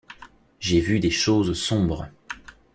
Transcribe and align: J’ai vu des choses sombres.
J’ai 0.59 0.79
vu 0.79 0.99
des 0.99 1.11
choses 1.11 1.53
sombres. 1.53 2.09